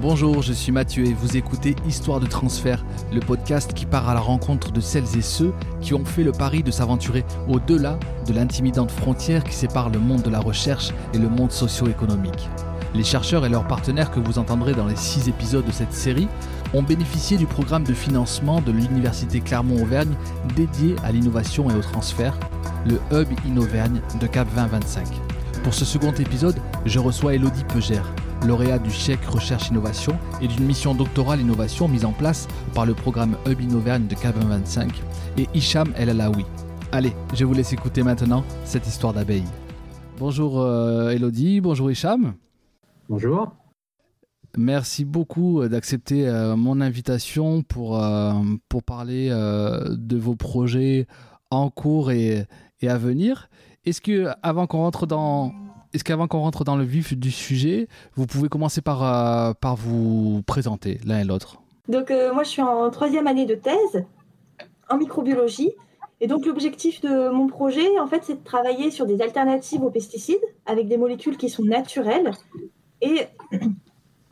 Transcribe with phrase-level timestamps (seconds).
[0.00, 4.14] Bonjour, je suis Mathieu et vous écoutez Histoire de transfert, le podcast qui part à
[4.14, 8.32] la rencontre de celles et ceux qui ont fait le pari de s'aventurer au-delà de
[8.32, 12.48] l'intimidante frontière qui sépare le monde de la recherche et le monde socio-économique.
[12.94, 16.28] Les chercheurs et leurs partenaires que vous entendrez dans les six épisodes de cette série
[16.74, 20.14] ont bénéficié du programme de financement de l'Université Clermont-Auvergne
[20.54, 22.38] dédié à l'innovation et au transfert,
[22.86, 25.08] le Hub Innovergne de Cap 2025.
[25.64, 26.56] Pour ce second épisode,
[26.86, 28.06] je reçois Elodie Peugère,
[28.46, 32.94] lauréat du chèque Recherche Innovation et d'une mission doctorale innovation mise en place par le
[32.94, 35.02] programme Hub Innovergne de Cap 2025
[35.38, 36.44] et Hicham El Alaoui.
[36.92, 39.44] Allez, je vous laisse écouter maintenant cette histoire d'abeille.
[40.18, 42.34] Bonjour euh, Elodie, bonjour Hicham.
[43.08, 43.52] Bonjour.
[44.56, 48.02] Merci beaucoup euh, d'accepter euh, mon invitation pour,
[48.68, 51.06] pour parler de vos projets
[51.50, 52.46] en cours et,
[52.80, 53.48] et à venir.
[53.84, 55.52] Est-ce que avant qu'on rentre dans
[55.94, 59.76] est-ce qu'avant qu'on rentre dans le vif du sujet, vous pouvez commencer par, euh, par
[59.76, 61.62] vous présenter l'un et l'autre?
[61.88, 64.04] Donc euh, moi je suis en troisième année de thèse
[64.90, 65.72] en microbiologie.
[66.20, 69.90] Et donc l'objectif de mon projet, en fait, c'est de travailler sur des alternatives aux
[69.90, 72.32] pesticides avec des molécules qui sont naturelles
[73.00, 73.20] et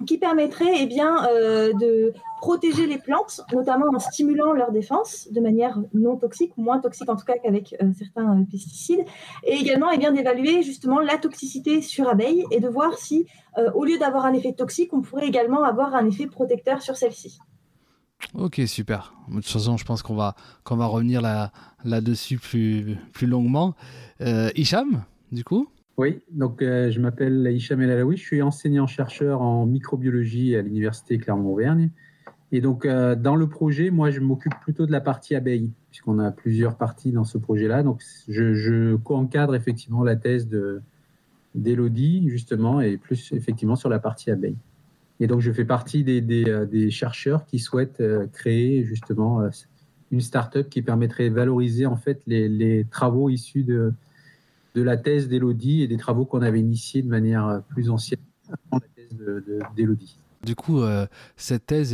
[0.05, 5.41] qui permettraient eh bien, euh, de protéger les plantes, notamment en stimulant leur défense de
[5.41, 9.05] manière non toxique, moins toxique en tout cas qu'avec euh, certains euh, pesticides,
[9.45, 13.27] et également eh d'évaluer justement la toxicité sur abeilles et de voir si,
[13.75, 17.39] au lieu d'avoir un effet toxique, on pourrait également avoir un effet protecteur sur celle-ci.
[18.35, 19.15] Ok, super.
[19.29, 21.51] De toute façon, je pense qu'on va, qu'on va revenir là,
[21.85, 23.75] là-dessus plus, plus longuement.
[24.21, 25.69] Hicham, du coup?
[25.99, 31.91] Oui, donc je m'appelle Hicham Alaoui, je suis enseignant-chercheur en microbiologie à l'Université Clermont-Auvergne.
[32.53, 36.19] Et donc, euh, dans le projet, moi, je m'occupe plutôt de la partie abeille, puisqu'on
[36.19, 37.83] a plusieurs parties dans ce projet-là.
[37.83, 40.49] Donc, je, je co-encadre effectivement la thèse
[41.55, 44.57] d'Elodie, justement, et plus effectivement sur la partie abeille.
[45.19, 49.49] Et donc, je fais partie des, des, euh, des chercheurs qui souhaitent euh, créer justement
[50.13, 53.93] une start-up qui permettrait de valoriser en fait les, les travaux issus de,
[54.77, 58.21] de la thèse d'Elodie et des travaux qu'on avait initiés de manière plus ancienne.
[58.71, 59.19] Avant la thèse
[59.75, 60.19] d'Elodie.
[60.47, 61.07] Du coup, euh,
[61.37, 61.93] cette thèse,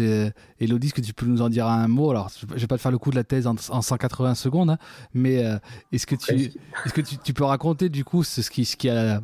[0.60, 2.10] Elodie, est-ce que tu peux nous en dire un mot?
[2.10, 4.70] Alors, je ne vais pas te faire le coup de la thèse en, 180 secondes,
[4.70, 4.78] hein,
[5.14, 5.56] mais euh,
[5.90, 6.34] est-ce que, tu,
[6.84, 9.22] est-ce que tu, peux raconter du coup ce, qui, ce, qui a,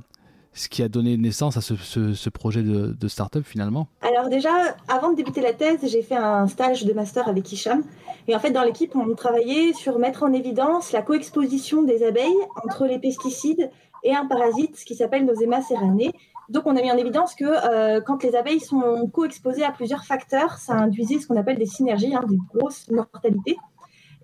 [0.59, 4.51] ce qui a donné naissance à ce, projet de, de start-up finalement Alors déjà,
[4.89, 7.83] avant de débuter la thèse, j'ai fait un stage de master avec Hicham.
[8.27, 12.37] Et en fait, dans l'équipe, on travaillait sur mettre en évidence la coexposition des abeilles
[12.65, 13.71] entre les pesticides
[14.05, 16.13] et un parasite, qui s'appelle Nosema serranée,
[16.49, 20.05] donc, on a mis en évidence que euh, quand les abeilles sont co-exposées à plusieurs
[20.05, 23.59] facteurs, ça induisait ce qu'on appelle des synergies, hein, des grosses mortalités.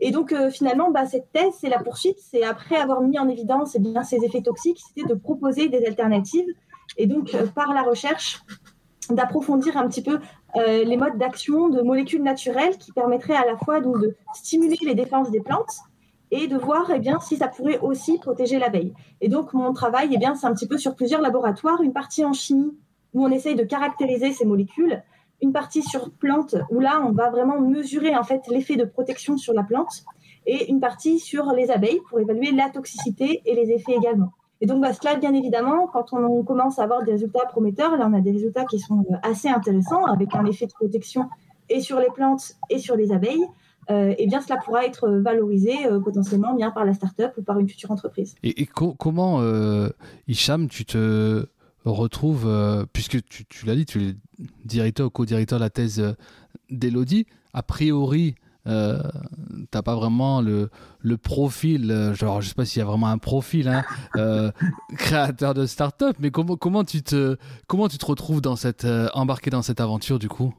[0.00, 2.18] Et donc, euh, finalement, bah, cette thèse, c'est la poursuite.
[2.18, 6.48] C'est après avoir mis en évidence eh ces effets toxiques, c'était de proposer des alternatives.
[6.96, 8.42] Et donc, euh, par la recherche,
[9.10, 10.18] d'approfondir un petit peu
[10.56, 15.32] les modes d'action de molécules naturelles qui permettraient à la fois de stimuler les défenses
[15.32, 15.80] des plantes,
[16.30, 18.92] et de voir eh si ça pourrait aussi protéger l'abeille.
[19.20, 21.80] Et donc, mon travail, eh c'est un petit peu sur plusieurs laboratoires.
[21.80, 22.76] Une partie en chimie,
[23.12, 25.02] où on essaye de caractériser ces molécules.
[25.42, 29.36] Une partie sur plantes, où là, on va vraiment mesurer en fait l'effet de protection
[29.36, 30.04] sur la plante.
[30.46, 34.32] Et une partie sur les abeilles, pour évaluer la toxicité et les effets également.
[34.60, 38.06] Et donc, bah, cela, bien évidemment, quand on commence à avoir des résultats prometteurs, là,
[38.08, 41.28] on a des résultats qui sont euh, assez intéressants, avec un effet de protection
[41.68, 43.44] et sur les plantes et sur les abeilles.
[43.90, 47.58] Euh, eh bien, cela pourra être valorisé euh, potentiellement bien par la start-up ou par
[47.58, 48.34] une future entreprise.
[48.42, 49.88] Et, comment, euh,
[50.26, 51.46] Hicham, tu te
[51.84, 52.48] retrouves,
[52.92, 54.14] puisque tu, l'as dit, tu es
[54.64, 56.16] directeur ou co-directeur de la thèse
[56.70, 58.34] d'Elodie, a priori,
[58.66, 59.02] euh,
[59.70, 63.18] t'as pas vraiment le, le profil, genre je sais pas s'il y a vraiment un
[63.18, 63.84] profil, hein,
[64.96, 67.36] créateur de start-up, mais comment, comment, tu te,
[67.66, 70.54] comment tu te retrouves dans cette, embarqué dans cette aventure du coup?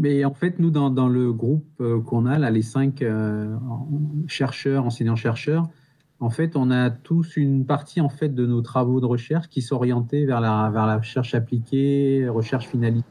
[0.00, 3.54] Mais en fait, nous, dans, le groupe euh, qu'on a, là, les cinq euh,
[4.26, 5.68] chercheurs, enseignants-chercheurs,
[6.20, 9.62] en fait, on a tous une partie en fait de nos travaux de recherche qui
[9.62, 13.04] s'orientait vers la, recherche appliquée, recherche finalisée.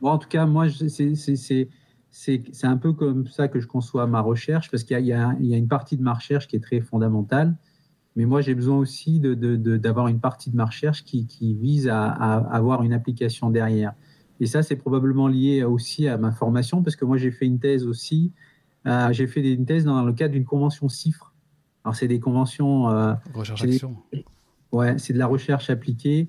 [0.00, 1.68] En tout cas, moi, c'est
[2.62, 5.98] un peu comme ça que je conçois ma recherche, parce qu'il y, a une partie
[5.98, 7.54] de ma recherche qui est très fondamentale,
[8.14, 12.36] mais moi, j'ai besoin aussi d'avoir une partie de ma recherche qui, vise à, à,
[12.54, 13.92] avoir une application derrière.
[14.40, 17.58] Et ça, c'est probablement lié aussi à ma formation, parce que moi, j'ai fait une
[17.58, 18.32] thèse aussi.
[18.86, 21.35] Euh, j'ai fait une thèse dans le cadre d'une convention CIFRE.
[21.86, 22.90] Alors, c'est des conventions.
[22.90, 23.96] Euh, recherche action.
[24.72, 26.28] Ouais, c'est de la recherche appliquée.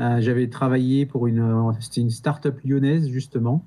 [0.00, 3.64] Euh, j'avais travaillé pour une, c'était une start-up lyonnaise justement.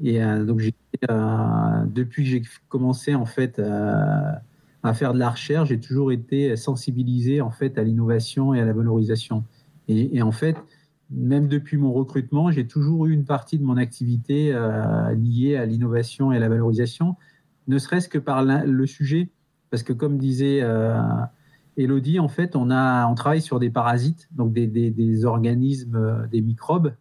[0.00, 0.62] Et donc
[1.02, 7.40] depuis que j'ai commencé en fait à faire de la recherche, j'ai toujours été sensibilisé
[7.40, 9.42] en fait à l'innovation et à la valorisation.
[9.88, 10.56] Et, et en fait,
[11.10, 15.64] même depuis mon recrutement, j'ai toujours eu une partie de mon activité euh, liée à
[15.64, 17.16] l'innovation et à la valorisation,
[17.66, 19.28] ne serait-ce que par le sujet,
[19.70, 21.00] parce que comme disait euh,
[21.76, 22.68] Elodie, en fait, on,
[23.14, 26.94] travaille sur des parasites, donc des, organismes, euh, des microbes,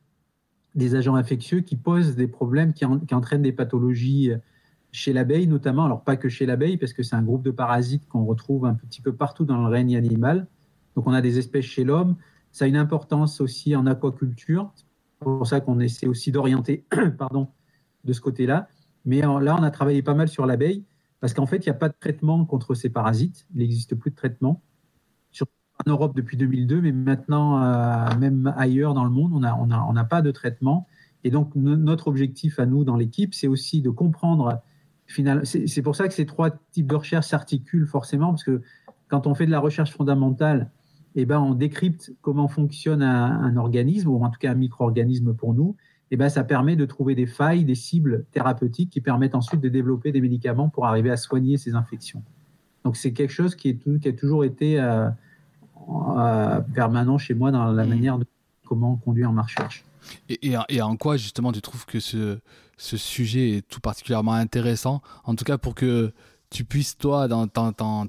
[0.76, 4.32] des agents infectieux qui posent des problèmes, qui, entraînent des pathologies
[4.92, 8.08] chez l'abeille notamment, alors pas que chez l'abeille, parce que c'est un groupe de parasites
[8.08, 10.48] qu'on retrouve un petit peu partout dans le règne animal.
[10.96, 12.16] Donc on a des espèces chez l'homme,
[12.52, 14.72] ça a une importance aussi en aquaculture.
[14.76, 16.86] C'est pour ça qu'on essaie aussi d'orienter
[17.18, 17.50] pardon,
[18.04, 18.68] de ce côté-là.
[19.06, 20.84] Mais là, on a travaillé pas mal sur l'abeille
[21.20, 23.48] parce qu'en fait, il n'y a pas de traitement contre ces parasites.
[23.54, 24.62] Il n'existe plus de traitement.
[25.86, 30.22] en Europe depuis 2002, mais maintenant, euh, même ailleurs dans le monde, on n'a pas
[30.22, 30.88] de traitement.
[31.24, 34.62] Et donc, notre objectif à nous dans l'équipe, c'est aussi de comprendre.
[35.44, 38.62] C'est pour ça que ces trois types de recherche s'articulent forcément, parce que
[39.08, 40.72] quand on fait de la recherche fondamentale,
[41.16, 45.54] eh ben, on décrypte comment fonctionne un, organisme, ou en tout cas un micro-organisme pour
[45.54, 45.76] nous,
[46.12, 49.70] eh ben, ça permet de trouver des failles, des cibles thérapeutiques qui permettent ensuite de
[49.70, 52.24] développer des médicaments pour arriver à soigner ces infections.
[52.84, 55.10] Donc c'est quelque chose qui, est, qui, a toujours été euh,
[55.90, 57.90] euh, permanent chez moi dans la mmh.
[57.90, 58.26] manière de
[58.66, 59.84] comment conduire ma recherche.
[60.30, 62.40] Et, et, en quoi justement tu trouves que ce,
[62.78, 66.14] ce sujet est tout particulièrement intéressant, en tout cas pour que
[66.50, 67.28] tu puisses toi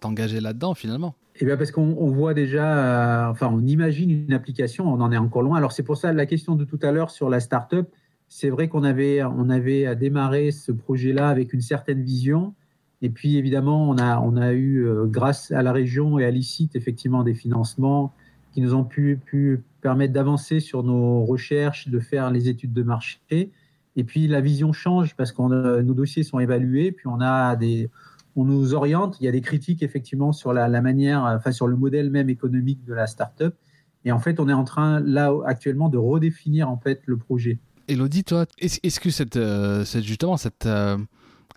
[0.01, 4.93] t'engager là-dedans finalement eh bien parce qu'on voit déjà, euh, enfin on imagine une application,
[4.93, 5.57] on en est encore loin.
[5.57, 7.89] Alors c'est pour ça la question de tout à l'heure sur la start-up,
[8.29, 12.55] c'est vrai qu'on avait, on avait démarré ce projet-là avec une certaine vision.
[13.03, 16.31] Et puis évidemment, on a, on a eu, euh, grâce à la région et à
[16.33, 18.13] l'ICIT, effectivement des financements
[18.53, 22.83] qui nous ont pu, pu permettre d'avancer sur nos recherches, de faire les études de
[22.83, 23.53] marché.
[23.95, 27.91] Et puis la vision change parce que nos dossiers sont évalués, puis on a des,
[28.39, 29.17] on nous oriente.
[29.21, 32.85] Il y a des critiques effectivement sur la, manière, enfin sur le modèle même économique
[32.85, 33.57] de la start-up.
[34.05, 37.59] Et en fait, on est en train là actuellement de redéfinir en fait le projet.
[37.89, 40.97] Elodie, toi, est-ce que cette, euh, justement cette euh,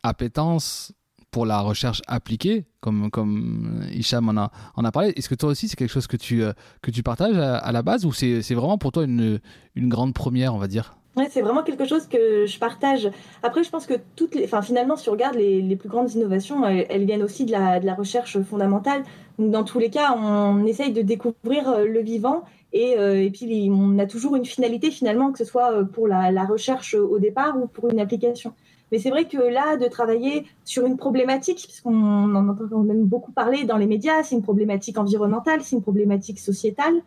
[0.02, 0.94] appétence
[1.30, 5.50] pour la recherche appliquée, comme, comme Hicham en a, en a parlé, est-ce que toi
[5.50, 6.52] aussi c'est quelque chose que tu, euh,
[6.82, 9.40] que tu partages à, la base ou c'est vraiment pour toi une,
[9.76, 10.96] une grande première, on va dire?
[11.18, 13.12] Ouais, c'est vraiment quelque chose que je partage.
[13.44, 16.14] Après, je pense que toutes les, enfin, finalement, si on regarde les, les plus grandes
[16.14, 19.04] innovations, elles, viennent aussi de la, de la, recherche fondamentale.
[19.38, 23.30] Donc, dans tous les cas, on essaye de découvrir euh, le vivant et, euh, et
[23.30, 26.94] puis on a toujours une finalité finalement, que ce soit euh, pour la, la recherche
[26.94, 28.54] au départ ou pour une application.
[28.92, 33.32] Mais c'est vrai que là, de travailler sur une problématique, puisqu'on en entend même beaucoup
[33.34, 37.02] parler dans les médias, c'est une problématique environnementale, c'est une problématique sociétale.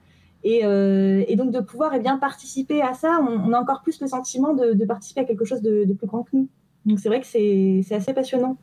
[0.46, 4.06] Euh, et, donc de pouvoir eh bien, participer à ça, on, a encore plus le
[4.06, 6.48] sentiment de, participer à quelque chose de, plus grand que nous.
[6.84, 8.58] Donc c'est vrai que c'est assez passionnant.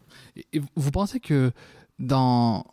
[0.76, 1.52] Vous pensez que
[2.00, 2.66] dans...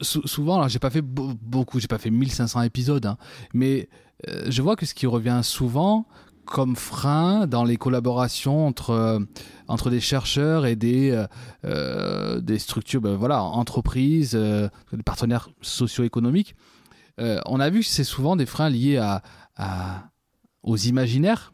[0.00, 3.18] Souvent, alors j'ai pas fait beaucoup, j'ai pas fait 1500 épisodes, hein,
[3.52, 3.90] mais
[4.26, 6.06] euh, je vois que ce qui revient souvent
[6.46, 9.18] comme frein dans les collaborations entre, euh,
[9.68, 11.26] entre des chercheurs et des,
[11.62, 16.56] des structures, ben, voilà, entreprises, des partenaires socio-économiques,
[17.20, 19.22] euh, on a vu que c'est souvent des freins liés à,
[20.62, 21.52] aux imaginaires,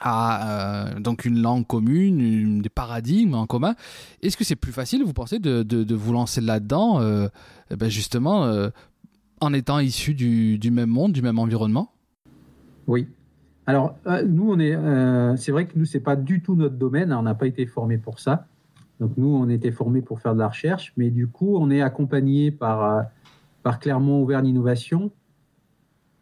[0.00, 3.74] à euh, donc une langue commune, des paradigmes en commun.
[4.22, 7.28] Est-ce que c'est plus facile, vous pensez, de, vous lancer là-dedans, euh,
[7.76, 8.70] ben justement,
[9.40, 11.92] en étant issu du, même monde, du même environnement?
[12.86, 13.08] Oui.
[13.66, 13.96] Alors,
[14.26, 14.76] nous, on est,
[15.36, 17.12] c'est vrai que nous, c'est pas du tout notre domaine.
[17.12, 18.46] On n'a pas été formé pour ça.
[19.00, 21.80] Donc, nous, on était formés pour faire de la recherche, mais du coup, on est
[21.80, 23.06] accompagné par
[23.64, 25.10] par Clermont Auvergne Innovation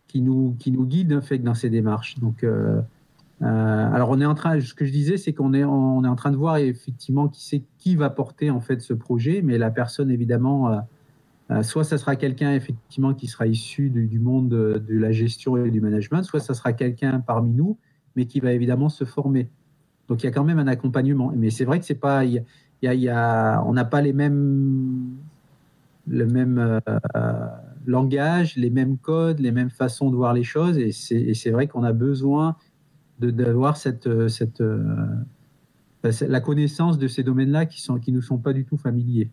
[0.06, 2.18] qui nous, qui nous guide fait, dans ces démarches.
[2.18, 2.80] Donc, euh,
[3.42, 6.08] euh, alors on est en train, ce que je disais, c'est qu'on est, on est
[6.08, 9.58] en train de voir effectivement qui c'est qui va porter en fait ce projet, mais
[9.58, 10.82] la personne évidemment,
[11.50, 15.70] euh, soit ça sera quelqu'un effectivement qui sera issu du, monde de, la gestion et
[15.70, 17.76] du management, soit ça sera quelqu'un parmi nous,
[18.14, 19.48] mais qui va évidemment se former.
[20.08, 21.32] Donc il y a quand même un accompagnement.
[21.34, 22.44] Mais c'est vrai que c'est pas, il
[22.82, 25.16] y a, on n'a pas les mêmes
[26.06, 27.46] le même euh,
[27.86, 30.78] langage, les mêmes codes, les mêmes façons de voir les choses.
[30.78, 32.56] Et c'est vrai qu'on a besoin
[33.18, 34.84] d'avoir cette, cette, euh,
[36.02, 39.30] la connaissance de ces domaines-là qui ne qui nous sont pas du tout familiers.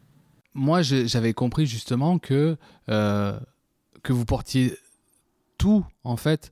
[0.54, 2.58] Moi, j'avais compris justement que,
[2.90, 3.40] euh,
[4.04, 4.74] que vous portiez
[5.58, 6.52] tout, en fait,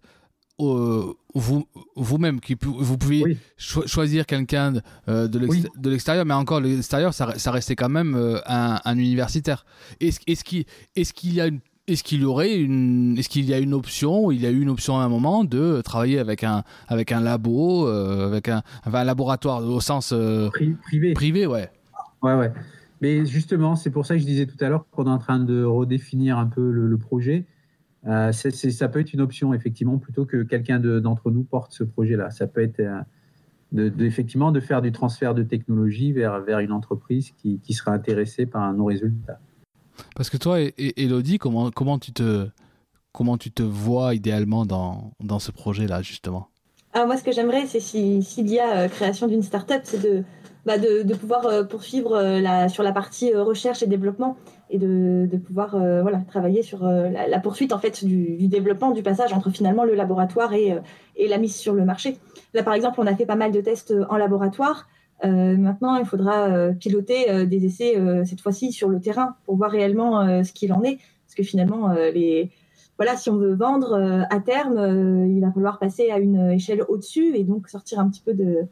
[0.59, 4.73] vous, vous-même, qui, vous pouvez choisir quelqu'un
[5.07, 9.65] euh, de l'extérieur, mais encore l'extérieur, ça, ça, restait quand même euh, un, universitaire.
[9.99, 13.45] Est-ce est qu'il est qu'il y a une est-ce qu'il y aurait une est-ce qu'il
[13.45, 16.19] y a une option il y a eu une option à un moment de travailler
[16.19, 20.13] avec un avec un labo euh, avec un, un laboratoire au sens
[20.83, 21.13] privé.
[21.13, 21.69] privé ouais.
[22.21, 22.51] Ouais ouais.
[22.99, 25.39] Mais justement c'est pour ça que je disais tout à l'heure qu'on est en train
[25.39, 27.45] de redéfinir un peu le projet
[28.07, 32.31] Euh, ça peut être une option, effectivement, plutôt que quelqu'un d'entre nous porte ce projet-là.
[32.31, 33.01] Ça peut être euh,
[33.73, 37.91] de, effectivement de faire du transfert de technologie vers, vers une entreprise qui, qui sera
[37.91, 39.39] intéressée par nos résultats.
[40.15, 42.47] Parce que toi, Elodie, comment, comment, tu te,
[43.11, 46.47] comment tu te vois idéalement dans, dans ce projet-là, justement?
[46.93, 50.23] Ah, Moi, ce que j'aimerais, c'est s'il y a euh, création d'une start-up, c'est de,
[50.65, 54.37] bah, de, de, pouvoir poursuivre la, sur la partie recherche et développement
[54.69, 59.33] et de, pouvoir euh, travailler sur euh, la, poursuite en fait du, développement du passage
[59.33, 60.79] entre finalement le laboratoire et, euh,
[61.15, 62.17] et, la mise sur le marché.
[62.53, 64.87] Là par exemple, on a fait pas mal de tests en laboratoire.
[65.23, 67.95] maintenant, il faudra piloter des essais
[68.25, 71.93] cette fois-ci sur le terrain pour voir réellement ce qu'il en est, parce que finalement
[73.15, 74.77] si on veut vendre à terme,
[75.27, 78.67] il va falloir passer à une échelle au-dessus et donc sortir un petit peu de,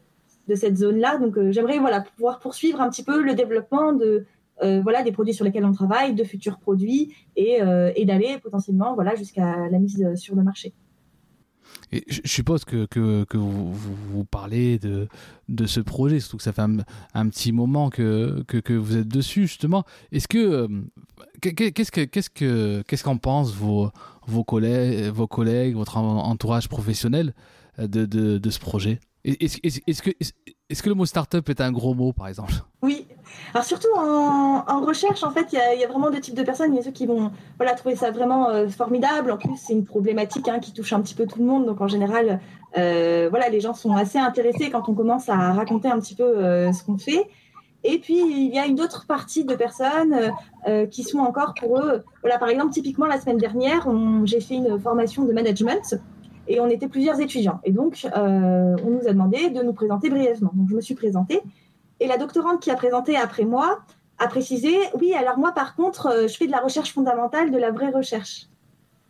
[0.48, 1.18] de cette zone-là.
[1.18, 1.78] Donc, j'aimerais
[2.16, 4.24] pouvoir poursuivre un petit peu le développement de
[4.62, 8.38] euh, voilà, des produits sur lesquels on travaille, de futurs produits, et, euh, et d'aller
[8.42, 10.72] potentiellement voilà, jusqu'à la mise sur le marché.
[11.92, 15.08] Et je suppose que, que, que vous, vous, parlez de,
[15.48, 16.78] de ce projet, surtout que ça fait un,
[17.14, 19.84] un petit moment que, que, que, vous êtes dessus, justement.
[20.10, 20.38] Est-ce que.
[20.38, 20.68] Euh,
[21.40, 23.90] qu'est-ce que qu'est-ce que qu'est-ce qu'en pensent vos,
[24.26, 27.34] vos, collègues, vos collègues, votre entourage professionnel
[27.78, 28.98] de, de, de ce projet?
[29.24, 30.10] Est-ce est, est, que,
[30.70, 32.52] est-ce que le mot startup est un gros mot, par exemple?
[32.82, 33.05] Oui.
[33.54, 36.72] Alors surtout en, recherche, en fait, il y, a vraiment deux types de personnes.
[36.72, 39.30] Il y a ceux qui vont voilà, trouver ça vraiment euh, formidable.
[39.30, 41.66] En plus, c'est une problématique hein, qui touche un petit peu tout le monde.
[41.66, 42.40] Donc en général,
[42.76, 46.24] euh, voilà, les gens sont assez intéressés quand on commence à raconter un petit peu
[46.24, 47.28] euh, ce qu'on fait.
[47.84, 50.32] Et puis, il y a une autre partie de personnes
[50.90, 52.02] qui sont encore pour eux.
[52.20, 53.86] Voilà, par exemple, typiquement, la semaine dernière,
[54.24, 55.94] j'ai fait une formation de management
[56.48, 57.60] et on était plusieurs étudiants.
[57.62, 60.50] Et donc, on nous a demandé de nous présenter brièvement.
[60.54, 61.42] Donc, je me suis présentée.
[62.00, 63.80] Et la doctorante qui a présenté après moi
[64.18, 67.58] a précisé Oui, alors moi, par contre, euh, je fais de la recherche fondamentale, de
[67.58, 68.48] la vraie recherche.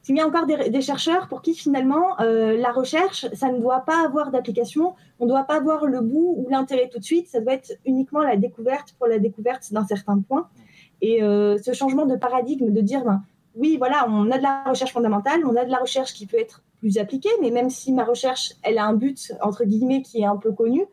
[0.09, 3.81] Il y a encore des, chercheurs pour qui, finalement, euh, la recherche, ça ne doit
[3.81, 4.95] pas avoir d'application.
[5.19, 7.27] On ne doit pas voir le bout ou l'intérêt tout de suite.
[7.27, 10.49] Ça doit être uniquement la découverte pour la découverte d'un certain point.
[11.03, 13.21] Et ce changement de paradigme de dire ben,
[13.57, 16.39] oui, voilà, on a de la recherche fondamentale, on a de la recherche qui peut
[16.39, 20.21] être plus appliquée, mais même si ma recherche, elle a un but, entre guillemets, qui
[20.21, 20.85] est un peu connu,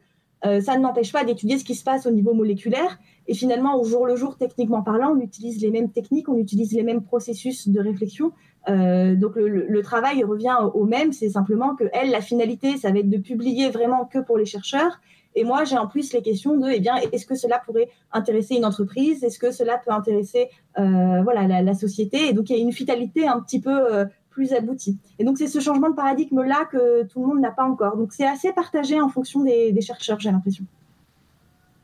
[0.45, 2.99] euh, ça ne m'empêche pas d'étudier ce qui se passe au niveau moléculaire.
[3.27, 6.73] Et finalement, au jour le jour, techniquement parlant, on utilise les mêmes techniques, on utilise
[6.73, 8.31] les mêmes processus de réflexion.
[8.69, 12.91] Euh, donc le, le, travail revient au même, c'est simplement que elle, la finalité, ça
[12.91, 14.99] va être de publier vraiment que pour les chercheurs
[15.35, 18.55] et moi, j'ai en plus les questions de, eh bien, est-ce que cela pourrait intéresser
[18.55, 19.23] une entreprise?
[19.23, 22.29] Est-ce que cela peut intéresser euh, voilà, la, société?
[22.29, 24.97] Et donc, il y a une finalité un petit peu euh, plus aboutie.
[25.19, 27.97] Et donc, c'est ce changement de paradigme-là que tout le monde n'a pas encore.
[27.97, 30.65] Donc, c'est assez partagé en fonction des, chercheurs, j'ai l'impression.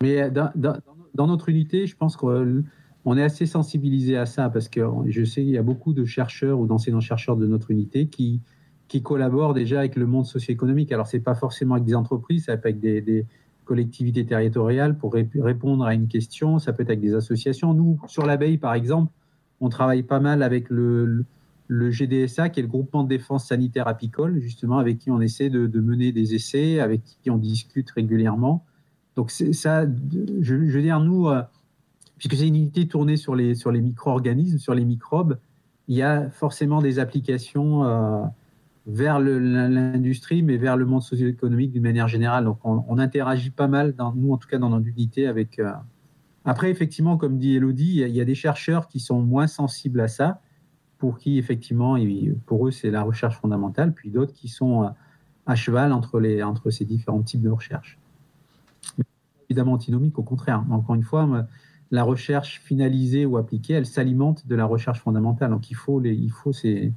[0.02, 4.82] Mais dans, dans, notre unité, je pense qu'on est assez sensibilisé à ça parce que
[5.08, 8.42] je sais qu'il y a beaucoup de chercheurs ou d'enseignants-chercheurs de notre unité qui,
[8.88, 10.92] qui collaborent déjà avec le monde socio-économique.
[10.92, 13.26] Alors, ce n'est pas forcément avec des entreprises, ça peut être avec des,
[13.66, 17.76] collectivités territoriales pour répondre à une question, ça peut être avec des associations.
[17.76, 19.12] Nous, sur l'abeille, par exemple,
[19.62, 21.24] on travaille pas mal avec le,
[21.70, 25.50] le, GDSA, qui est le groupement de défense sanitaire apicole, justement, avec qui on essaie
[25.50, 28.66] de, mener des essais, avec qui on discute régulièrement.
[29.16, 29.86] Donc, ça,
[30.42, 31.42] je, veux dire, nous, euh,
[32.18, 35.38] puisque c'est une unité tournée sur les, sur les micro-organismes, sur les microbes,
[35.88, 37.86] il y a forcément des applications.
[37.86, 38.24] Euh,
[38.90, 42.46] vers l'industrie, mais vers le monde socio-économique d'une manière générale.
[42.46, 45.60] Donc, on, interagit pas mal, nous en tout cas dans notre unité, avec.
[45.60, 45.72] Euh,
[46.46, 50.08] après, effectivement, comme dit Elodie, il y, a des chercheurs qui sont moins sensibles à
[50.08, 50.42] ça,
[51.00, 51.98] pour qui, effectivement,
[52.46, 54.90] pour eux, c'est la recherche fondamentale, puis d'autres qui sont euh,
[55.48, 57.98] à cheval entre, les, entre ces différents types de recherche.
[59.50, 60.64] évidemment antinomique, au contraire.
[60.70, 61.48] Encore une fois,
[61.90, 65.50] la recherche finalisée ou appliquée, elle s'alimente de la recherche fondamentale.
[65.50, 66.94] Donc, il faut, les, il faut ces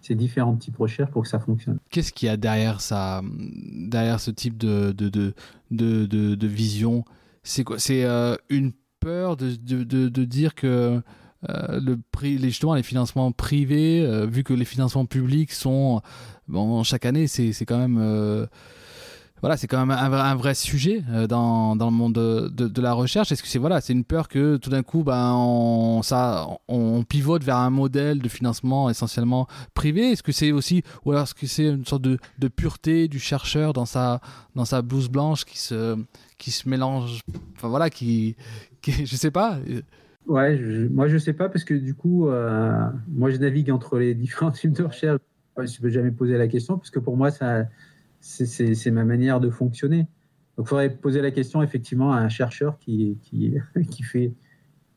[0.00, 1.78] ces différents types de recherches pour que ça fonctionne.
[1.90, 5.34] Qu'est-ce qu'il y a derrière, ça, derrière ce type de, de, de,
[5.70, 7.04] de, de vision?
[7.42, 7.78] C'est quoi?
[7.78, 11.02] C'est euh, une peur de, de, dire que
[11.48, 11.80] euh,
[12.22, 16.02] les, financements privés, euh, vu que les financements publics sont,
[16.48, 18.48] bon, chaque année, c'est quand même
[19.40, 22.92] voilà, c'est quand même un, vrai sujet euh, dans, dans, le monde de, de, la
[22.92, 23.32] recherche.
[23.32, 27.04] Est-ce que c'est voilà, c'est une peur que tout d'un coup, ben, on, ça, on
[27.04, 30.12] pivote vers un modèle de financement essentiellement privé?
[30.12, 33.18] Est-ce que c'est aussi, ou alors est-ce que c'est une sorte de, de, pureté du
[33.18, 34.20] chercheur dans sa,
[34.54, 35.96] dans sa blouse blanche qui se,
[36.36, 37.20] qui se mélange,
[37.56, 38.36] enfin voilà, qui,
[38.82, 39.58] qui je sais pas.
[40.26, 43.98] Ouais, je, moi je sais pas parce que du coup, euh, moi je navigue entre
[43.98, 45.20] les différents types de recherche.
[45.56, 47.66] Je ne peux jamais poser la question parce que pour moi ça
[48.20, 50.06] c'est ma manière de fonctionner.
[50.56, 53.54] Donc, il faudrait poser la question effectivement à un chercheur qui qui,
[53.90, 54.32] qui fait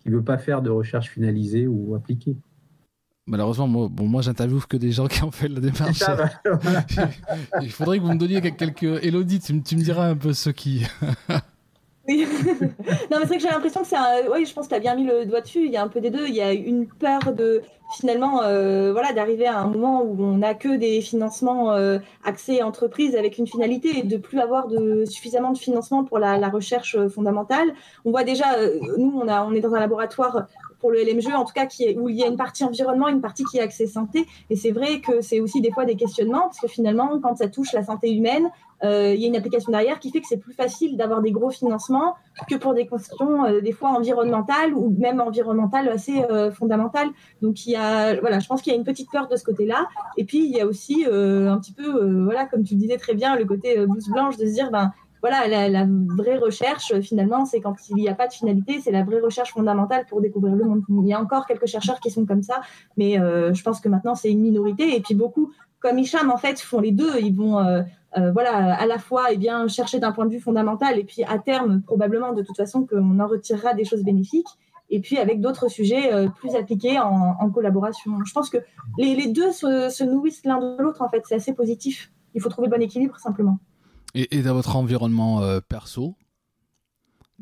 [0.02, 2.36] qui veut pas faire de recherche finalisée ou appliquée.
[3.26, 6.04] Malheureusement, moi, bon, moi j'interviewe que des gens qui ont fait la démarche.
[7.62, 8.84] Il faudrait que vous me donniez quelques.
[8.84, 10.86] Elodie, tu, tu me diras un peu ceux qui.
[12.08, 12.28] Oui.
[13.12, 14.30] non, mais c'est vrai que j'ai l'impression que c'est un.
[14.32, 15.66] Oui, je pense que tu as bien mis le doigt dessus.
[15.66, 16.28] Il y a un peu des deux.
[16.28, 17.62] Il y a une peur de
[17.96, 22.62] finalement, euh, voilà, d'arriver à un moment où on n'a que des financements euh, accès
[22.62, 26.50] entreprises avec une finalité et de plus avoir de suffisamment de financement pour la, la
[26.50, 27.74] recherche fondamentale.
[28.04, 30.48] On voit déjà, euh, nous, on a, on est dans un laboratoire
[30.84, 33.08] pour le LMG, en tout cas, qui est, où il y a une partie environnement,
[33.08, 34.28] une partie qui est accès santé.
[34.50, 37.48] Et c'est vrai que c'est aussi des fois des questionnements, parce que finalement, quand ça
[37.48, 38.52] touche la santé humaine,
[38.84, 41.32] euh, il y a une application derrière qui fait que c'est plus facile d'avoir des
[41.32, 42.16] gros financements
[42.50, 47.08] que pour des questions euh, des fois environnementales ou même environnementales assez euh, fondamentales.
[47.42, 49.46] Donc il y a, voilà, je pense qu'il y a une petite peur de ce
[49.46, 49.88] côté-là.
[50.18, 53.14] Et puis il y a aussi un petit peu, voilà, comme tu le disais très
[53.14, 54.92] bien, le côté blouse blanche de se dire, ben
[55.24, 59.04] voilà, la, vraie recherche, finalement, c'est quand il n'y a pas de finalité, c'est la
[59.04, 60.84] vraie recherche fondamentale pour découvrir le monde.
[60.90, 62.62] Il y a encore quelques chercheurs qui sont comme ça,
[62.98, 64.96] mais je pense que maintenant, c'est une minorité.
[64.96, 67.20] Et puis beaucoup, comme Hicham, en fait, font les deux.
[67.22, 67.58] Ils vont
[68.18, 71.24] euh, voilà, à la fois eh bien, chercher d'un point de vue fondamental et puis
[71.24, 74.48] à terme, probablement de toute façon, qu'on en retirera des choses bénéfiques.
[74.90, 78.12] Et puis avec d'autres sujets euh, plus appliqués en, collaboration.
[78.26, 78.58] Je pense que
[78.98, 81.24] les, deux se, nourrissent l'un de l'autre, en fait.
[81.26, 82.12] C'est assez positif.
[82.36, 83.58] Il faut trouver le bon équilibre, simplement.
[84.16, 86.16] Et, dans votre environnement euh, perso,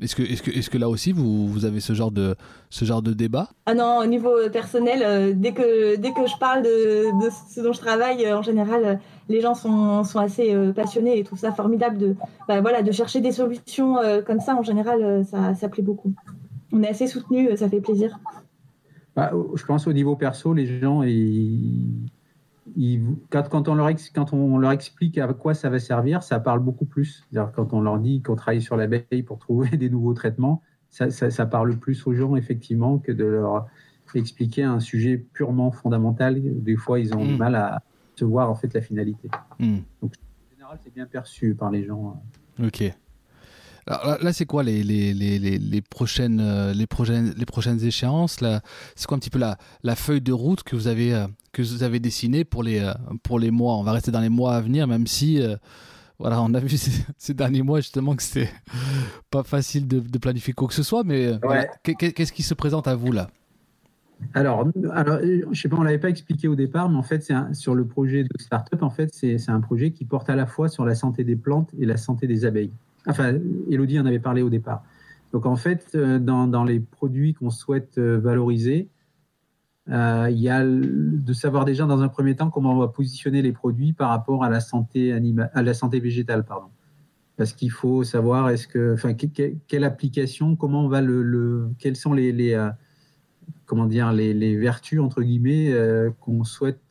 [0.01, 2.35] est-ce que, est que, est que là aussi vous, vous, avez ce genre de,
[2.69, 3.49] ce genre de débat?
[3.65, 7.73] Ah non, au niveau personnel, dès, que, dès que je parle de, de ce dont
[7.73, 8.99] je travaille, en général,
[9.31, 12.15] les gens sont, sont assez euh, passionnés et tout ça formidable de,
[12.47, 14.55] bah, voilà, de chercher des solutions euh, comme ça.
[14.55, 16.13] En général, euh, ça, ça plaît beaucoup.
[16.71, 18.19] On est assez soutenus, ça fait plaisir.
[19.15, 22.09] Bah, je pense au niveau perso, les gens, ils,
[23.29, 26.59] quand, quand, on leur, quand on leur explique à quoi ça va servir, ça parle
[26.59, 27.27] beaucoup plus.
[27.33, 31.45] Quand on leur dit qu'on travaille sur l'abeille pour trouver des nouveaux traitements, ça, ça,
[31.45, 33.67] parle plus aux gens, effectivement, que de leur
[34.13, 36.41] expliquer un sujet purement fondamental.
[36.41, 37.37] Des fois, ils ont du mmh.
[37.37, 37.81] mal à,
[38.21, 39.29] voir en fait la finalité.
[39.59, 42.21] Donc, en général, c'est bien perçu par les gens.
[42.59, 42.67] Hein.
[42.67, 42.93] Ok.
[43.87, 48.37] Alors là, c'est quoi les, les, les, les, prochaines, euh, les, prochaines, les prochaines échéances
[48.95, 51.61] C'est quoi un petit peu la, la feuille de route que vous avez, euh, que
[51.61, 53.75] vous avez dessinée pour les, euh, pour les mois?
[53.77, 55.41] On va rester dans les mois à venir, même si
[56.19, 56.77] voilà, on a vu
[57.17, 58.51] ces, derniers mois justement que c'était
[59.31, 61.31] pas facile de, de, planifier quoi que ce soit, mais
[61.83, 63.27] qu'est-ce qui se présente à vous là?
[64.35, 65.19] Alors, alors,
[65.51, 67.87] je sais pas, on l'avait pas expliqué au départ, mais en fait, c'est sur le
[67.87, 70.93] projet de start-up, en fait, c'est un projet qui porte à la fois sur la
[70.93, 72.71] santé des plantes et la santé des abeilles.
[73.07, 73.37] Enfin,
[73.69, 74.83] Elodie en avait parlé au départ.
[75.31, 78.89] Donc, en fait, euh, dans, les produits qu'on souhaite euh, valoriser,
[79.89, 83.41] euh, il y a de savoir déjà dans un premier temps comment on va positionner
[83.41, 86.67] les produits par rapport à la santé animale, à la santé végétale, pardon.
[87.37, 91.95] Parce qu'il faut savoir est-ce que, enfin, quelle application, comment on va le, le quels
[91.95, 92.55] sont les,
[93.65, 95.73] comment dire, les, vertus entre guillemets
[96.19, 96.81] qu'on souhaite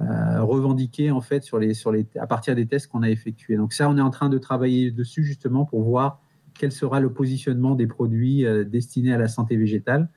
[0.00, 3.10] euh, euh, revendiquer en fait sur les, sur les, à partir des tests qu'on a
[3.10, 3.56] effectués.
[3.56, 6.20] Donc ça, on est en train de travailler dessus justement pour voir
[6.54, 10.08] quel sera le positionnement des produits destinés à la santé végétale.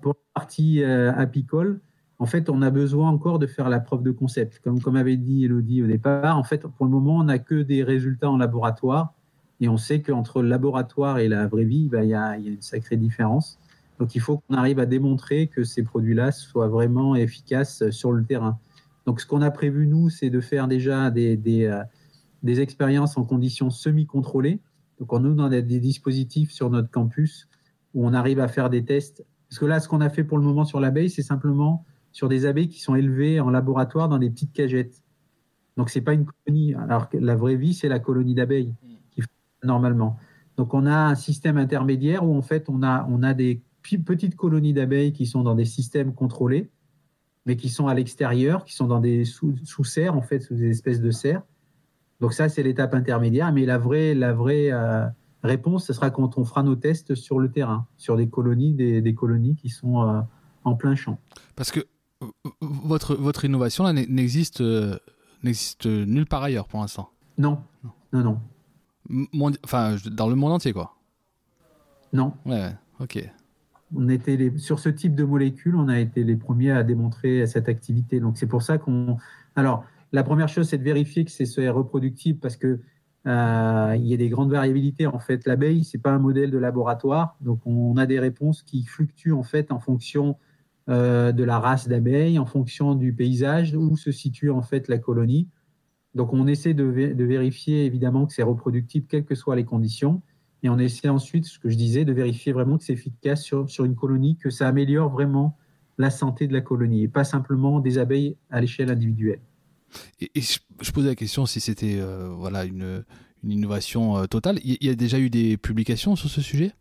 [0.00, 1.80] Pour la partie apicole,
[2.18, 4.60] en fait, on a besoin encore de faire la preuve de concept.
[4.60, 7.62] Comme, comme avait dit Elodie au départ, en fait, pour le moment, on n'a que
[7.62, 9.14] des résultats en laboratoire.
[9.60, 12.62] Et on sait qu'entre le laboratoire et la vraie vie, ben, il y, a, une
[12.62, 13.58] sacrée différence.
[13.98, 18.24] Donc il faut qu'on arrive à démontrer que ces produits-là soient vraiment efficaces sur le
[18.24, 18.58] terrain.
[19.06, 21.82] Donc ce qu'on a prévu, nous, c'est de faire déjà des, euh,
[22.44, 24.60] expériences en conditions semi-contrôlées.
[24.98, 27.48] Donc on, a des dispositifs sur notre campus
[27.94, 29.24] où on arrive à faire des tests.
[29.48, 32.28] Parce que là, ce qu'on a fait pour le moment sur l'abeille, c'est simplement sur
[32.28, 35.02] des abeilles qui sont élevées en laboratoire dans des petites cagettes.
[35.76, 36.74] Donc c'est pas une colonie.
[36.74, 38.74] Alors que la vraie vie, c'est la colonie d'abeilles
[39.10, 39.22] qui
[39.64, 40.18] normalement.
[40.56, 45.12] Donc on a un système intermédiaire où en fait on a des petites colonies d'abeilles
[45.12, 46.70] qui sont dans des systèmes contrôlés,
[47.46, 51.00] mais qui sont à l'extérieur, qui sont dans des sous-serres, en fait, sous des espèces
[51.00, 51.42] de serres.
[52.20, 53.52] Donc ça, c'est l'étape intermédiaire.
[53.52, 55.06] Mais la vraie, la vraie euh,
[55.42, 59.14] réponse, ce sera quand on fera nos tests sur le terrain, sur des colonies, des,
[59.14, 60.20] colonies qui sont euh,
[60.64, 61.18] en plein champ.
[61.56, 61.80] Parce que
[62.22, 62.26] euh,
[62.60, 64.62] votre, votre innovation là n'existe
[65.42, 67.10] n'existe nulle part ailleurs pour l'instant.
[67.38, 67.62] Non,
[68.12, 68.38] non,
[69.08, 69.56] non.
[69.64, 70.96] enfin, dans le monde entier, quoi.
[72.12, 72.34] Non.
[72.44, 73.30] Ouais, ok
[73.94, 77.68] on était sur ce type de molécules, on a été les premiers à démontrer cette
[77.68, 78.20] activité.
[78.20, 79.16] Donc c'est pour ça qu'on.
[79.56, 82.80] Alors la première chose, c'est de vérifier que c'est reproductible parce que
[83.26, 85.06] euh, il y a des grandes variabilités.
[85.06, 88.84] En fait, l'abeille, c'est pas un modèle de laboratoire, donc on a des réponses qui
[88.84, 90.36] fluctuent en fait en fonction
[90.88, 94.98] euh, de la race d'abeille, en fonction du paysage où se situe en fait la
[94.98, 95.48] colonie.
[96.14, 100.22] Donc on essaie de, de vérifier évidemment que c'est reproductible, quelles que soient les conditions.
[100.62, 103.70] Et on essaie ensuite, ce que je disais, de vérifier vraiment que c'est efficace sur,
[103.70, 105.56] sur une colonie, que ça améliore vraiment
[105.98, 109.40] la santé de la colonie et pas simplement des abeilles à l'échelle individuelle.
[110.20, 113.04] Et, je, posais la question si c'était euh, voilà une,
[113.42, 114.58] une innovation euh, totale.
[114.64, 116.72] Il y, a déjà eu des publications sur ce sujet?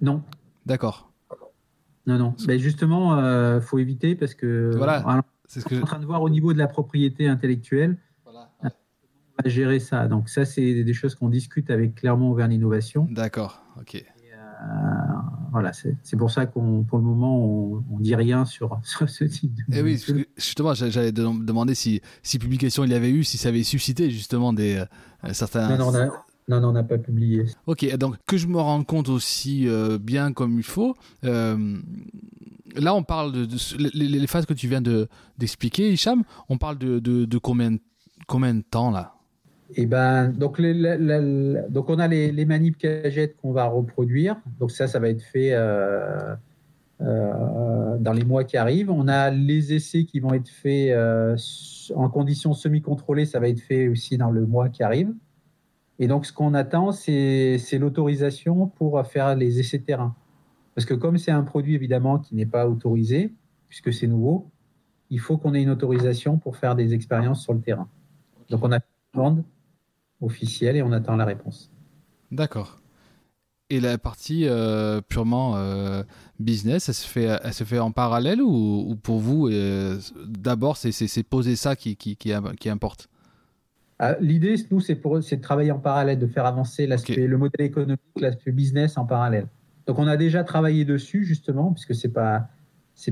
[0.00, 0.22] Non.
[0.66, 1.12] D'accord.
[2.06, 2.34] Non, non.
[2.46, 6.06] Mais justement, il euh, faut éviter parce que voilà, c'est ce que en train de
[6.06, 7.96] voir au niveau de la propriété intellectuelle.
[9.42, 10.08] À gérer ça.
[10.08, 13.06] Donc ça, c'est des choses qu'on discute avec clairement vers l'innovation.
[13.10, 13.64] D'accord.
[13.80, 14.04] Ok.
[14.62, 14.66] Euh,
[15.50, 19.24] voilà, c'est pour ça qu'on, pour le moment, on, on dit rien sur, sur, ce
[19.24, 19.74] type de.
[19.74, 23.48] Et eh oui, justement, j'allais demander si, si publication il y avait eu, si ça
[23.48, 24.76] avait suscité justement des
[25.24, 25.76] euh, certains.
[26.48, 27.44] Non, non, on n'a pas publié.
[27.66, 30.94] Ok, donc que je me rende compte aussi euh, bien comme il faut.
[31.22, 33.48] là, on parle de,
[33.94, 36.22] les, phases que tu viens de, d'expliquer, Hicham.
[36.48, 37.76] On parle de, de, de combien,
[38.26, 39.14] combien de temps là?
[39.74, 44.36] Et ben, donc, donc on a les, les cagettes qu'on va reproduire.
[44.60, 46.34] Donc ça, ça va être fait euh,
[47.00, 48.90] euh, dans les mois qui arrivent.
[48.90, 51.36] On a les essais qui vont être faits euh,
[51.94, 53.24] en conditions semi-contrôlées.
[53.24, 55.12] Ça va être fait aussi dans le mois qui arrive.
[55.98, 60.14] Et donc ce qu'on attend, c'est l'autorisation pour faire les essais terrain.
[60.74, 63.32] Parce que comme c'est un produit évidemment qui n'est pas autorisé,
[63.68, 64.50] puisque c'est nouveau,
[65.10, 67.88] il faut qu'on ait une autorisation pour faire des expériences sur le terrain.
[68.48, 68.80] Donc on a
[69.14, 69.44] demande
[70.22, 71.70] officielle et on attend la réponse.
[72.30, 72.78] D'accord.
[73.70, 76.02] Et la partie euh, purement euh,
[76.38, 81.22] business, elle se, fait, elle se fait en parallèle ou, pour vous, euh, d'abord, c'est
[81.22, 83.08] poser ça qui, qui, qui, importe?
[83.98, 88.52] Ah, L'idée, nous, c'est de travailler en parallèle, de faire avancer le modèle économique, l'aspect
[88.52, 89.46] business en parallèle.
[89.86, 92.48] Donc, on a déjà travaillé dessus, justement, puisque ce n'est pas,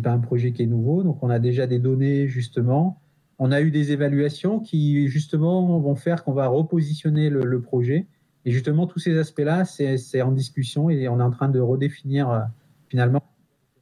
[0.02, 1.02] pas un projet qui est nouveau.
[1.02, 3.00] Donc, on a déjà des données, justement
[3.40, 8.06] on a eu des évaluations qui justement vont faire qu'on va repositionner le, projet.
[8.44, 12.30] Et justement, tous ces aspects-là, c'est en discussion et on est en train de redéfinir
[12.30, 12.40] euh,
[12.88, 13.22] finalement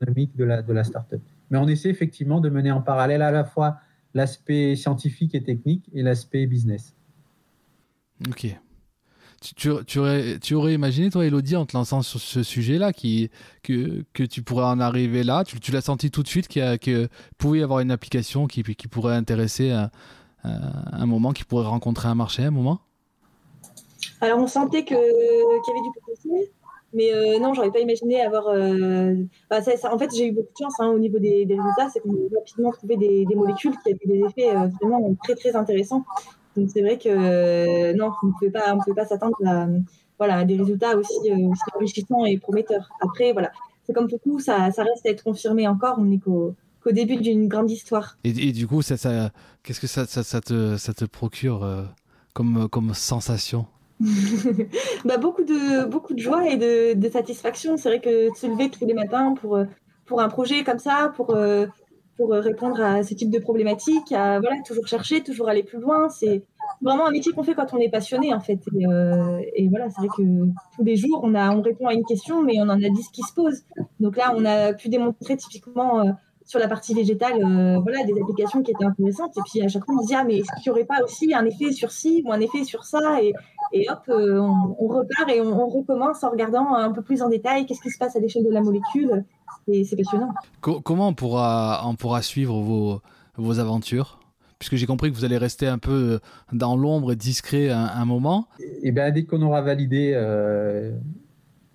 [0.00, 1.20] l'économique de la, de la startup.
[1.50, 3.78] Mais on essaie effectivement de mener en parallèle à la fois
[4.14, 6.94] l'aspect scientifique et technique et l'aspect business.
[8.28, 8.56] Ok.
[9.56, 14.80] Tu, aurais, imaginé, toi, Elodie, en te lançant sur ce sujet-là, que, tu pourrais en
[14.80, 15.44] arriver là?
[15.44, 19.14] Tu, l'as senti tout de suite qu'il que pouvait y avoir une application qui, pourrait
[19.14, 19.70] intéresser
[20.42, 22.80] un moment, qui pourrait rencontrer un marché à un moment?
[24.20, 26.48] Alors, on sentait qu'il y avait du potentiel.
[26.94, 28.48] Mais euh, non, j'aurais pas imaginé avoir.
[28.48, 29.14] Euh,
[29.50, 29.60] bah,
[29.92, 32.38] en fait, j'ai eu beaucoup de chance hein, au niveau des, résultats, c'est qu'on a
[32.38, 36.04] rapidement trouvé des, molécules qui avaient des effets euh, vraiment très très intéressants.
[36.58, 39.66] Donc c'est vrai que euh, non, on ne pouvait pas, on pouvait pas s'attendre à,
[40.18, 42.90] voilà, des résultats aussi, euh, aussi enrichissants et prometteurs.
[43.00, 43.52] Après, voilà,
[43.84, 45.96] c'est comme beaucoup, ça, ça reste à être confirmé encore.
[45.98, 46.56] On n'est qu'au
[46.90, 48.18] début d'une grande histoire.
[48.24, 49.30] Et, du coup, ça, ça
[49.62, 51.84] qu'est-ce que ça, ça, ça, te, ça te procure euh,
[52.34, 53.66] comme, comme sensation?
[55.04, 57.76] Bah, beaucoup, de, beaucoup de joie et de, de satisfaction.
[57.76, 59.60] C'est vrai que de se lever tous les matins pour,
[60.06, 61.36] pour un projet comme ça, pour,
[62.18, 65.78] pour euh, répondre à ce type de problématiques, à voilà, toujours chercher, toujours aller plus
[65.78, 66.08] loin.
[66.10, 66.42] C'est
[66.82, 68.58] vraiment un métier qu'on fait quand on est passionné, en fait.
[68.76, 70.22] Et, euh, voilà, c'est vrai que
[70.76, 73.08] tous les jours, on, a, on répond à une question, mais on en a dix
[73.12, 73.62] qui se posent.
[74.00, 76.10] Donc là, on a pu démontrer typiquement euh,
[76.44, 77.36] sur la partie végétale,
[77.82, 79.36] voilà, des applications qui étaient intéressantes.
[79.36, 81.02] Et puis à chaque fois, on se dit, ah, mais est-ce qu'il n'y aurait pas
[81.04, 83.22] aussi un effet sur ci ou un effet sur ça?
[83.22, 83.32] Et,
[83.72, 87.66] et hop, on, repart et on, on, recommence en regardant un peu plus en détail
[87.66, 89.24] qu'est-ce qui se passe à l'échelle de la molécule
[89.84, 90.34] c'est passionnant.
[90.60, 93.00] comment on pourra, on pourra suivre vos,
[93.36, 94.20] vos aventures?
[94.58, 96.18] Puisque j'ai compris que vous allez rester un peu
[96.52, 98.48] dans l'ombre et discret un, moment.
[98.58, 100.92] Et eh bien, dès qu'on aura validé euh,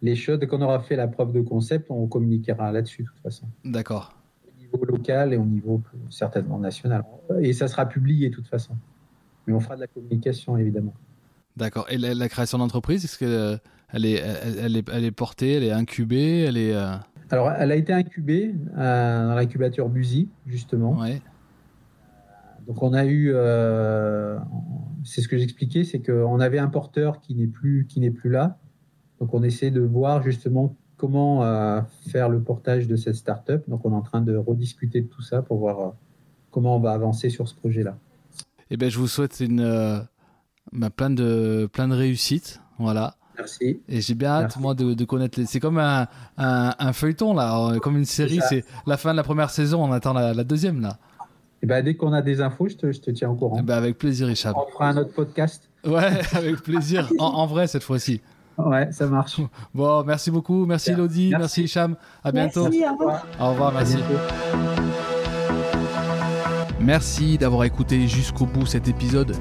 [0.02, 3.20] les choses, dès qu'on aura fait la preuve de concept, on communiquera là-dessus de toute
[3.20, 3.48] façon.
[3.64, 4.14] D'accord.
[4.46, 7.06] Au niveau local et au niveau certainement national.
[7.40, 8.76] Et ça sera publié de toute façon.
[9.48, 10.94] Mais on fera de la communication évidemment.
[11.58, 11.86] D'accord.
[11.90, 16.46] Et la, création d'entreprise, est-ce qu'elle est, elle, est, elle est portée, elle est incubée,
[16.48, 16.74] elle est.
[16.74, 16.96] Euh,
[17.34, 21.04] alors, elle a été incubée euh, dans l'incubateur Buzy, justement.
[22.68, 24.38] Donc, on a eu, euh,
[25.04, 28.30] c'est ce que j'expliquais, c'est qu'on avait un porteur qui n'est plus, qui n'est plus
[28.30, 28.60] là.
[29.20, 33.68] Donc, on essaie de voir justement comment euh, faire le portage de cette start-up.
[33.68, 35.96] Donc, on est en train de rediscuter de tout ça pour voir
[36.52, 37.98] comment on va avancer sur ce projet-là.
[38.70, 40.06] Eh bien, je vous souhaite une,
[40.72, 42.62] bah, plein, de, plein de réussite.
[42.80, 43.16] Voilà.
[43.38, 43.82] Merci.
[43.90, 45.46] Et j'ai bien hâte, moi, de, connaître les.
[45.46, 48.40] C'est comme un, un, feuilleton, là, comme une série.
[48.48, 50.98] C'est la fin de la première saison, on attend la, deuxième, là.
[51.62, 53.56] Et eh ben, dès qu'on a des infos, je te, je te tiens au courant.
[53.58, 54.54] Eh ben, avec plaisir, Richard.
[54.58, 55.70] On fera un autre podcast.
[55.86, 57.10] Ouais, avec plaisir.
[57.20, 58.22] en, vrai, cette fois-ci.
[58.58, 59.40] Ouais, ça marche.
[59.74, 60.66] Bon, merci beaucoup.
[60.66, 61.30] Merci, Elodie.
[61.30, 61.96] Merci, merci Hicham.
[62.24, 62.64] À bientôt.
[62.64, 63.28] Merci, au revoir.
[63.40, 63.98] Au revoir, merci.
[66.82, 69.34] Merci d'avoir écouté jusqu'au bout cet épisode.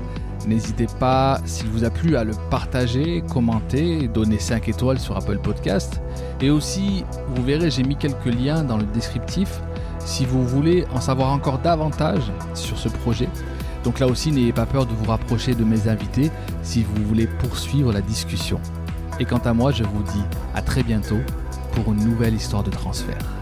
[0.47, 5.39] N'hésitez pas, s'il vous a plu, à le partager, commenter, donner 5 étoiles sur Apple
[5.39, 6.01] Podcast.
[6.41, 9.61] Et aussi, vous verrez, j'ai mis quelques liens dans le descriptif
[10.01, 13.29] si vous voulez en savoir encore davantage sur ce projet.
[13.85, 16.31] Donc là aussi, n'ayez pas peur de vous rapprocher de mes invités
[16.63, 18.61] si vous voulez poursuivre la discussion.
[19.21, 20.23] Et quant à moi, je vous dis
[20.55, 21.21] à très bientôt
[21.73, 23.42] pour une nouvelle histoire de transfert.